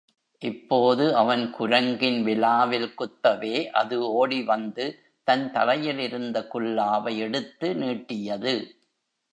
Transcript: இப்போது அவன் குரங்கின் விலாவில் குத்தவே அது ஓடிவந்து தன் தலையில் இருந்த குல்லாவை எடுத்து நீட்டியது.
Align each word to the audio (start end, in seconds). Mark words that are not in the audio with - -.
இப்போது 0.41 1.15
அவன் 1.15 1.51
குரங்கின் 1.51 2.23
விலாவில் 2.23 2.93
குத்தவே 2.93 3.69
அது 3.71 3.97
ஓடிவந்து 4.13 4.85
தன் 5.27 5.51
தலையில் 5.51 5.99
இருந்த 5.99 6.47
குல்லாவை 6.53 7.17
எடுத்து 7.17 7.69
நீட்டியது. 7.75 8.55